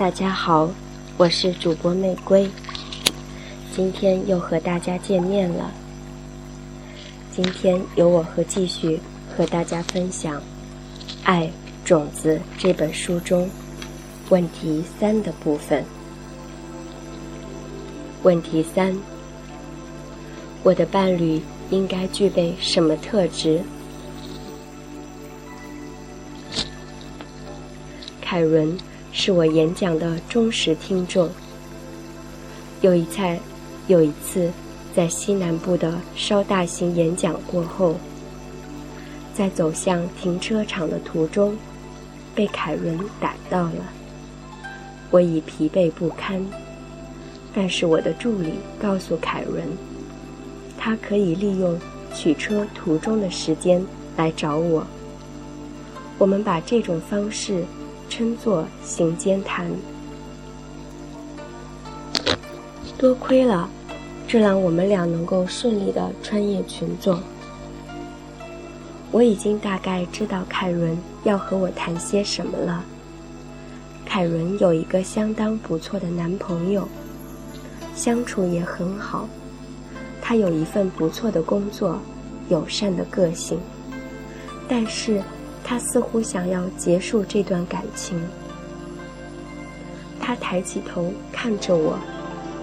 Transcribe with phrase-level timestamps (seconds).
[0.00, 0.70] 大家好，
[1.18, 2.48] 我是主播玫瑰，
[3.76, 5.70] 今天又和大家见面了。
[7.30, 10.40] 今天由我和继续和大家分享
[11.22, 11.50] 《爱
[11.84, 13.46] 种子》这本书中
[14.30, 15.84] 问题三的部分。
[18.22, 18.98] 问题三：
[20.62, 23.60] 我的伴侣应该具备什么特质？
[28.22, 28.78] 凯伦
[29.12, 31.28] 是我演讲的忠实听众。
[32.80, 33.38] 有一次，
[33.88, 34.50] 有一次
[34.94, 37.96] 在西南部的稍大型演讲过后，
[39.34, 41.56] 在走向停车场的途中，
[42.34, 43.84] 被凯伦逮到了。
[45.10, 46.40] 我已疲惫不堪，
[47.52, 49.66] 但是我的助理告诉凯伦，
[50.78, 51.76] 他可以利用
[52.14, 53.84] 取车途中的时间
[54.16, 54.86] 来找我。
[56.16, 57.64] 我们把这种方式。
[58.20, 59.72] 称作行间谈，
[62.98, 63.66] 多亏了，
[64.28, 67.18] 这让我们俩能够顺利的穿越群众。
[69.10, 72.84] 我已经大概知道凯伦要和我谈些什么了。
[74.04, 76.86] 凯伦有一个相当不错的男朋友，
[77.94, 79.26] 相处也很好。
[80.20, 81.98] 他有一份不错的工作，
[82.50, 83.58] 友善的个性，
[84.68, 85.22] 但是。
[85.70, 88.20] 他似乎想要结束这段感情。
[90.18, 91.96] 他抬起头看着我，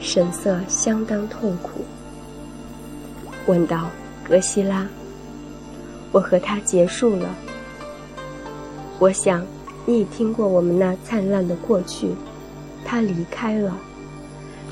[0.00, 1.84] 神色相当痛苦，
[3.46, 3.90] 问道
[4.22, 4.86] ：“格西拉，
[6.12, 7.28] 我和他结束了。
[9.00, 9.44] 我想
[9.84, 12.12] 你已听过我们那灿烂的过去。
[12.84, 13.76] 他离开了，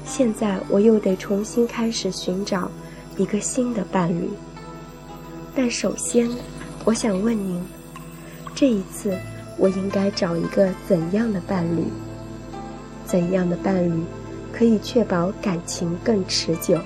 [0.06, 2.70] 现在我又得重新开始寻找
[3.16, 4.30] 一个新的伴侣。
[5.52, 6.30] 但首先，
[6.84, 7.60] 我想问您。”
[8.60, 9.16] 这一次，
[9.56, 11.82] 我应该找一个怎样的伴侣？
[13.06, 14.04] 怎样的伴侣
[14.52, 16.78] 可以确保感情更持久？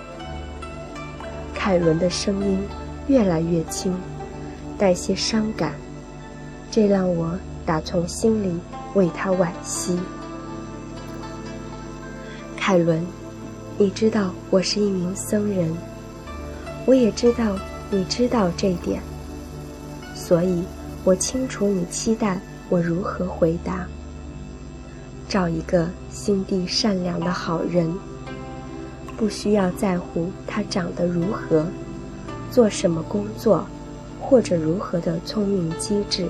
[1.52, 2.60] 凯伦的声音
[3.08, 3.92] 越来越轻，
[4.78, 5.72] 带些伤感，
[6.70, 7.36] 这让我
[7.66, 8.56] 打从心里
[8.94, 9.98] 为他惋惜。
[12.56, 13.04] 凯伦，
[13.76, 15.76] 你知道我是一名僧人，
[16.86, 17.58] 我也知道
[17.90, 19.02] 你知道这点，
[20.14, 20.62] 所以。
[21.04, 23.86] 我清楚你期待我如何回答。
[25.28, 27.92] 找一个心地善良的好人，
[29.16, 31.66] 不需要在乎他长得如何，
[32.50, 33.66] 做什么工作，
[34.20, 36.26] 或者如何的聪明机智。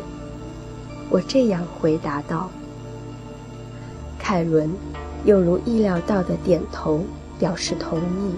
[1.11, 2.51] 我这样回答道。
[4.19, 4.71] 凯伦
[5.25, 7.05] 又如意料到的点头
[7.39, 8.35] 表示同意。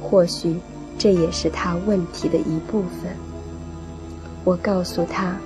[0.00, 0.56] 或许
[0.98, 3.31] 这也是他问题的一部分。
[4.44, 5.36] 我告诉他：“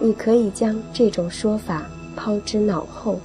[0.00, 3.20] 你可以将这种说法抛之脑后，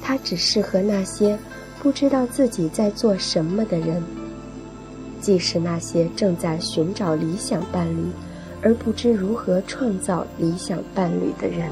[0.00, 1.36] 它只适合那些
[1.82, 4.02] 不知道自己在做什么的人，
[5.20, 8.06] 即使那些正在寻找理想伴侣
[8.62, 11.68] 而不知如何创造理想伴侣的人。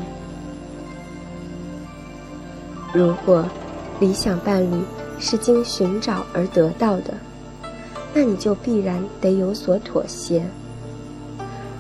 [2.93, 3.49] 如果
[4.01, 4.83] 理想伴侣
[5.21, 7.15] 是经寻找而得到的，
[8.13, 10.45] 那你就必然得有所妥协。”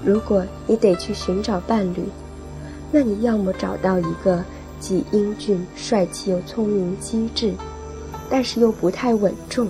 [0.04, 2.04] 如果你得去寻找伴侣，
[2.90, 4.42] 那你要么找到一个
[4.78, 7.52] 既英俊帅气又聪明机智，
[8.30, 9.68] 但是又不太稳重，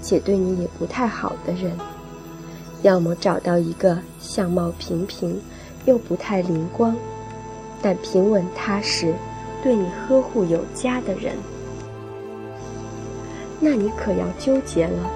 [0.00, 1.72] 且对你也不太好的人；
[2.82, 5.40] 要么找到一个相貌平平
[5.84, 6.94] 又不太灵光，
[7.82, 9.12] 但平稳踏实，
[9.62, 11.34] 对你呵护有加的人。
[13.58, 15.10] 那你可要纠结了，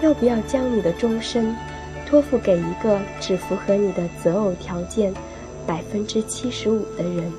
[0.00, 1.54] 要不要将你的终身？
[2.12, 5.14] 托付给一个只符合你的择偶条件
[5.66, 7.32] 百分之七十五的人。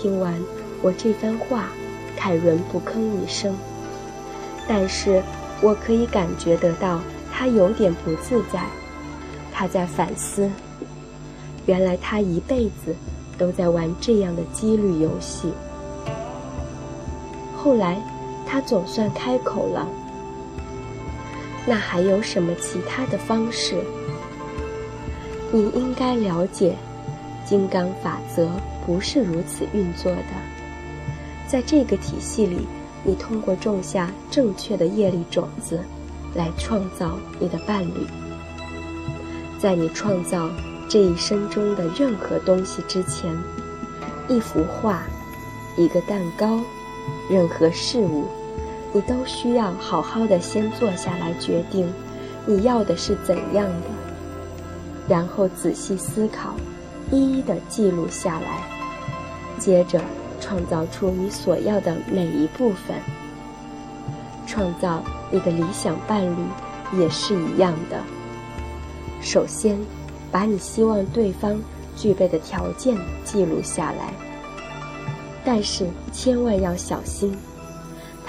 [0.00, 0.32] 听完
[0.80, 1.64] 我这番话，
[2.16, 3.56] 凯伦不吭一声，
[4.68, 5.20] 但是
[5.60, 7.00] 我可以感觉得到
[7.32, 8.62] 他有点不自在。
[9.52, 10.48] 他在反思，
[11.66, 12.94] 原来他一辈子
[13.36, 15.52] 都在玩这样的几率游戏。
[17.56, 18.00] 后来，
[18.46, 19.88] 他总算开口了。
[21.66, 23.76] 那还有什么其他的方式？
[25.52, 26.74] 你应该了解，
[27.44, 28.50] 金刚法则
[28.84, 30.22] 不是如此运作的。
[31.46, 32.66] 在这个体系里，
[33.04, 35.78] 你通过种下正确的业力种子，
[36.34, 38.06] 来创造你的伴侣。
[39.60, 40.50] 在你创造
[40.88, 43.30] 这一生中的任何东西之前，
[44.28, 45.02] 一幅画，
[45.76, 46.58] 一个蛋糕，
[47.30, 48.26] 任何事物。
[48.92, 50.38] 你都需要好好的？
[50.38, 51.90] 先坐下来决定，
[52.44, 53.88] 你要的是怎样的，
[55.08, 56.54] 然后仔细思考，
[57.10, 58.62] 一一的记录下来，
[59.58, 60.00] 接着
[60.40, 62.96] 创造出你所要的每一部分。
[64.46, 67.98] 创造你的理想伴侣也是一样的。
[69.22, 69.78] 首先，
[70.30, 71.58] 把你希望对方
[71.96, 74.12] 具备的条件记录下来。
[75.44, 77.34] 但是千万要小心，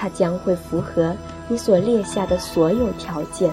[0.03, 1.15] 它将会符合
[1.47, 3.49] 你所列下的所有条件。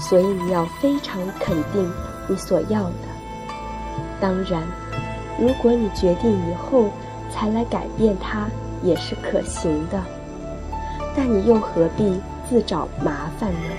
[0.00, 1.88] 所以你要非常肯定
[2.26, 3.06] 你所要的。
[4.20, 4.66] 当然，
[5.38, 6.90] 如果你决定以后
[7.30, 8.48] 才来改变它，
[8.82, 10.02] 也是可行的。
[11.16, 12.20] 但你又何必
[12.50, 13.70] 自找麻烦呢？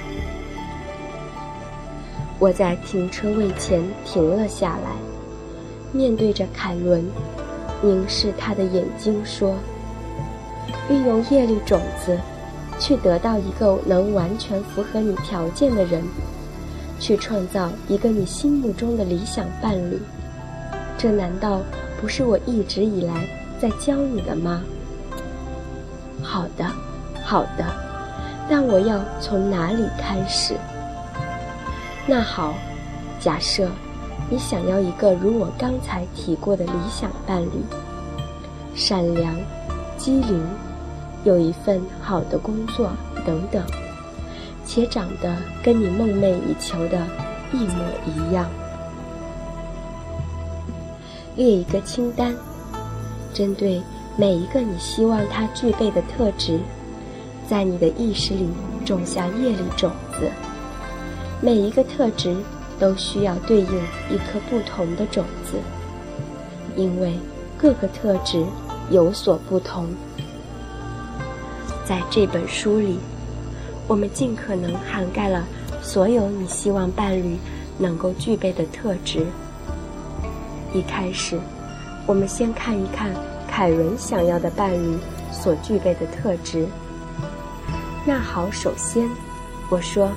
[2.39, 4.91] 我在停车位前停了下来，
[5.91, 7.05] 面对着凯伦，
[7.81, 9.55] 凝视他的眼睛说
[10.89, 12.17] ：“运用业力种子，
[12.79, 16.03] 去得到一个能完全符合你条件的人，
[16.99, 20.01] 去创造一个你心目中的理想伴侣。
[20.97, 21.61] 这难道
[21.99, 23.27] 不是我一直以来
[23.59, 24.61] 在教你的吗？”
[26.21, 26.65] 好的。
[27.25, 27.63] 好的，
[28.49, 30.55] 但我要从哪里开始？
[32.05, 32.53] 那好，
[33.17, 33.69] 假设
[34.29, 37.63] 你想要一个如我刚才提过的理想伴侣，
[38.75, 39.33] 善良、
[40.03, 40.45] 机灵，
[41.23, 42.91] 有一份好的工作
[43.25, 43.63] 等等，
[44.65, 45.33] 且长得
[45.63, 47.07] 跟你梦寐以求的
[47.53, 48.45] 一模一样。
[51.37, 52.35] 列一个清单，
[53.33, 53.81] 针对
[54.17, 56.59] 每一个你希望他具备的特质。
[57.47, 58.49] 在你的意识里
[58.83, 59.89] 种下业力种
[60.19, 60.29] 子，
[61.39, 62.35] 每一个特质
[62.77, 63.73] 都需要对应
[64.09, 65.57] 一颗不同的种子，
[66.75, 67.13] 因为
[67.57, 68.43] 各个特质
[68.89, 69.87] 有所不同。
[71.85, 72.99] 在这本书里，
[73.87, 75.43] 我们尽可能涵盖了
[75.81, 77.37] 所有你希望伴侣
[77.77, 79.25] 能够具备的特质。
[80.73, 81.39] 一开始，
[82.05, 83.11] 我们先看一看
[83.47, 84.97] 凯伦想要的伴侣
[85.31, 86.65] 所具备的特质。
[88.05, 89.09] 那好，首先，
[89.69, 90.09] 我说，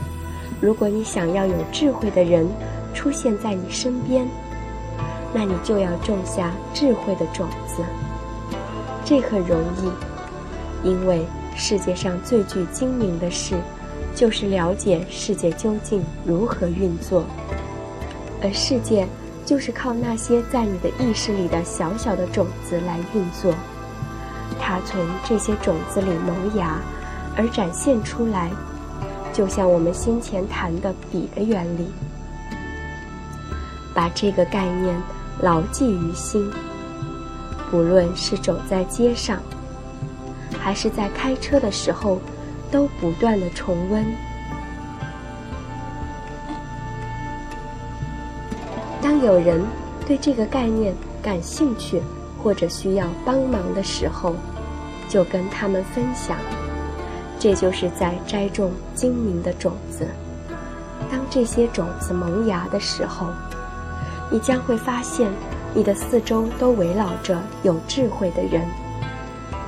[0.61, 2.47] 如果你想要有智慧的人
[2.95, 4.27] 出现在你身边，
[5.35, 7.83] 那你就要种下智慧的种子。
[9.07, 11.25] 这很容易，因为
[11.57, 13.57] 世界上最具精明的事，
[14.15, 17.25] 就是了解世界究竟如何运作，
[18.43, 19.07] 而世界
[19.47, 23.55] 就是靠那些在你的意识里的小小的种子来运作。
[24.61, 26.79] 它从这些种子里萌芽。
[27.39, 28.51] 而展现出来，
[29.31, 31.87] 就像我们先前谈的笔的原理。
[33.95, 34.97] 把这个概念
[35.43, 36.51] 牢记于心，
[37.71, 39.41] 不论是走在街上，
[40.59, 42.21] 还是在开车的时候，
[42.71, 44.05] 都不断的重温。
[49.03, 49.63] 当有人
[50.07, 52.03] 对这个概念感兴趣
[52.43, 54.35] 或者需要帮忙的时候，
[55.09, 56.37] 就跟他们分享。
[57.39, 60.07] 这就是在栽种精明的种子。
[61.11, 63.29] 当这些种子萌芽的时候，
[64.31, 65.31] 你将会发现，
[65.77, 68.67] 你的四周都围绕着有智慧的人，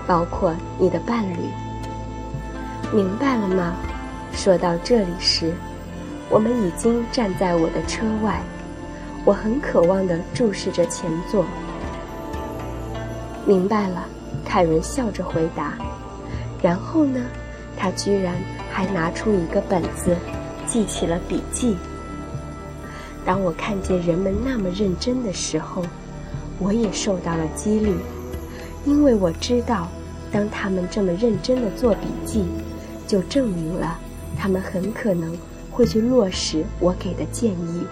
[0.06, 1.37] 包括你的伴侣。
[2.90, 3.75] 明白了吗？
[4.32, 5.52] 说到这里时，
[6.30, 8.40] 我们已经站在我的车外，
[9.26, 11.44] 我很渴望地注视着前座。
[13.44, 14.06] 明白了，
[14.47, 15.75] 凯伦笑着回答。
[16.62, 17.21] 然后呢？
[17.76, 18.35] 他居然
[18.73, 20.16] 还拿出一个本子，
[20.66, 21.76] 记起了笔记。
[23.28, 25.85] 当我看见人们那么认真的时候，
[26.58, 27.94] 我也受到了激励，
[28.87, 29.87] 因为我知道，
[30.32, 32.47] 当他们这么认真的做笔记，
[33.06, 33.99] 就证明了
[34.35, 35.37] 他们很可能
[35.70, 37.82] 会去落实我给的建议。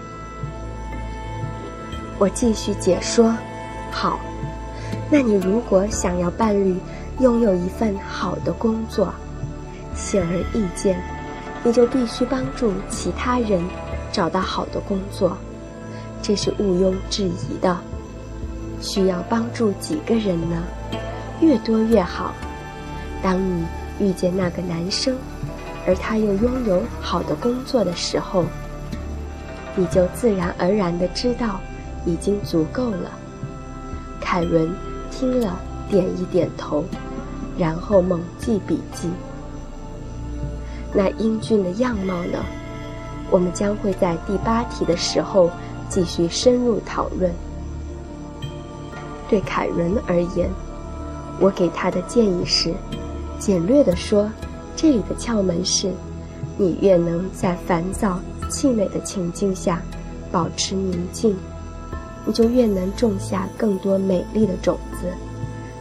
[2.17, 3.31] 我继续解说：
[3.91, 4.19] 好，
[5.11, 6.79] 那你如果想要伴侣
[7.19, 9.13] 拥有一份好的工作。
[9.93, 10.99] 显而易见，
[11.63, 13.61] 你就必须帮助其他人
[14.17, 15.37] 找到好的工作，
[16.23, 17.77] 这是毋庸置疑的。
[18.81, 20.63] 需要帮助几个人呢？
[21.39, 22.33] 越多越好。
[23.21, 23.63] 当你
[23.99, 25.15] 遇见那个男生，
[25.85, 28.45] 而他又拥有好的工作的时候，
[29.75, 31.59] 你就自然而然的知道
[32.03, 33.11] 已经足够了。
[34.19, 34.67] 凯伦
[35.11, 35.59] 听了，
[35.91, 36.83] 点一点头，
[37.55, 39.11] 然后猛记笔记。
[40.91, 42.43] 那英俊的样貌呢？
[43.29, 45.49] 我们将会在第八题的时候
[45.89, 47.31] 继续深入讨论。
[49.29, 50.49] 对凯伦而言，
[51.39, 52.73] 我给他的建议是：
[53.39, 54.29] 简略的说，
[54.75, 55.91] 这里的窍门是，
[56.57, 58.19] 你越能在烦躁、
[58.49, 59.81] 气馁的情境下
[60.31, 61.35] 保持宁静，
[62.25, 65.07] 你就越能种下更多美丽的种子。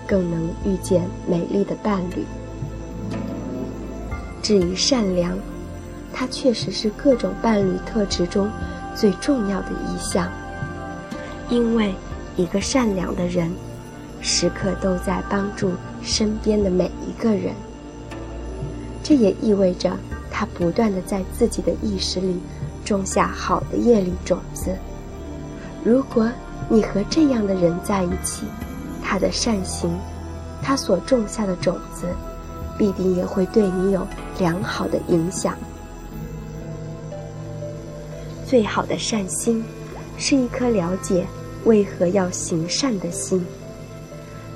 [0.09, 2.25] 更能遇见美丽的伴侣。
[4.41, 5.37] 至于善良，
[6.19, 8.51] 它确实是各种伴侣特质中
[8.95, 10.33] 最重要的一项，
[11.51, 11.95] 因为
[12.37, 13.53] 一个善良的人，
[14.23, 17.53] 时刻都在帮助身边的每一个人。
[19.03, 19.95] 这也意味着
[20.31, 22.41] 他不断的在自己的意识里
[22.83, 24.75] 种下好的业力种子。
[25.85, 26.27] 如果
[26.71, 28.47] 你和这样的人在一起，
[29.05, 29.95] 他的善行，
[30.63, 32.07] 他所种下的种子，
[32.79, 34.07] 必定也会对你有
[34.39, 35.55] 良好的影响。
[38.47, 39.65] 最好的善心，
[40.17, 41.27] 是一颗了解
[41.65, 43.45] 为何要行善的心。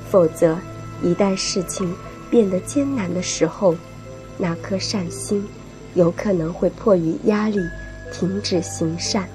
[0.09, 0.57] 否则，
[1.03, 1.93] 一旦事情
[2.31, 3.75] 变得艰难的时候，
[4.39, 5.45] 那颗善心，
[5.95, 7.59] 有可能会迫于压力
[8.13, 9.29] 停止行善。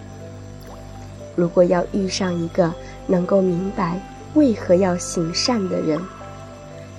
[1.36, 2.74] 如果要遇上一个
[3.08, 4.02] 能够明白
[4.36, 6.02] 为何要行善的人，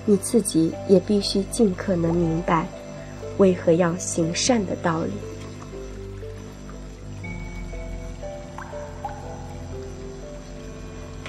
[0.05, 2.67] 你自己也必须尽可能明白
[3.39, 5.11] 为何要行善的道理。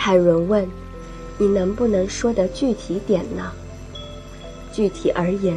[0.08, 0.66] 海伦问
[1.36, 3.52] ：“你能不能说的具体点呢？”
[4.72, 5.54] 具体而言，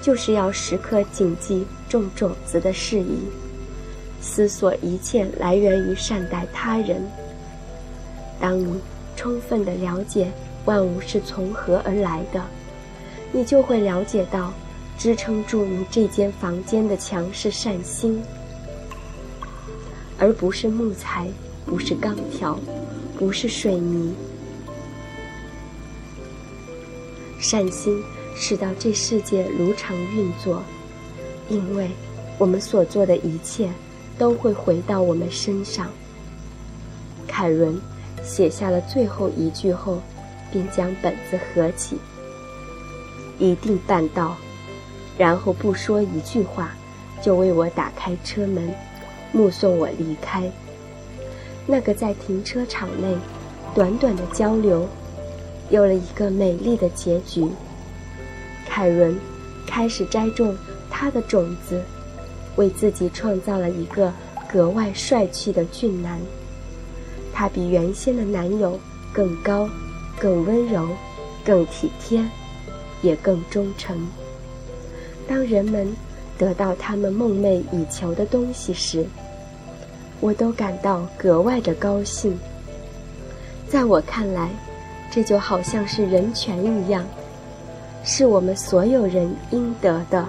[0.00, 3.18] 就是要时刻谨记种种子的事宜。
[4.20, 7.02] 思索一切来源于善待他人。
[8.38, 8.80] 当你
[9.16, 10.30] 充分的了解
[10.64, 12.40] 万物是从何而来的，
[13.32, 14.52] 你就会了解到，
[14.96, 18.22] 支撑住你这间房间的墙是善心，
[20.20, 21.26] 而不是木材，
[21.66, 22.56] 不是钢条，
[23.22, 24.12] 不是水泥。
[27.38, 28.02] 善心
[28.34, 30.60] 使到这世界如常运作，
[31.48, 31.88] 因为
[32.36, 33.70] 我们所做的一切。
[34.18, 35.88] 都会回到我们身上。
[37.26, 37.80] 凯伦
[38.22, 40.00] 写下了最后一句后，
[40.52, 41.96] 便将本子合起，
[43.38, 44.36] 一定办到。
[45.16, 46.72] 然后不说一句话，
[47.22, 48.72] 就为我打开车门，
[49.32, 50.48] 目送我离开。
[51.66, 53.16] 那个在停车场内
[53.74, 54.88] 短短的交流，
[55.70, 57.46] 有了一个美丽的结局。
[58.68, 59.18] 凯伦
[59.66, 60.56] 开始栽种
[60.90, 61.82] 他的种子。
[62.56, 64.12] 为自己创造了一个
[64.46, 66.20] 格外帅气的俊男，
[67.32, 68.78] 他比原先的男友
[69.10, 69.66] 更高、
[70.20, 70.86] 更温柔、
[71.42, 72.22] 更体贴，
[73.00, 74.06] 也更忠诚。
[75.26, 75.96] 当人们
[76.36, 79.06] 得到他们梦寐以求的东西时，
[80.22, 82.38] 我都感到格外的高兴。
[83.68, 84.48] 在我看来，
[85.10, 87.04] 这就好像是人权一样，
[88.04, 90.24] 是我们所有人应得的。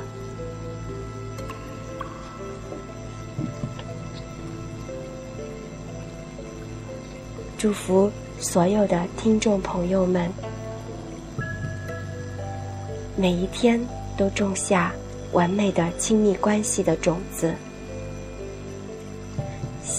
[7.55, 10.27] 祝福所有的听众朋友们，
[13.15, 13.79] 每一天
[14.17, 14.91] 都种下
[15.33, 17.53] 完美的亲密关系的种子。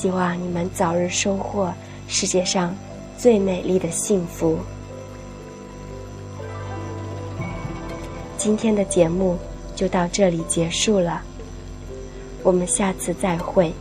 [0.04, 1.73] 希望你们早日收获
[2.08, 2.76] 世界上
[3.16, 4.58] 最美丽的幸福。
[8.37, 9.38] 今天的节目
[9.75, 11.23] 就到这里结束了，
[12.42, 13.73] 我们下次再会。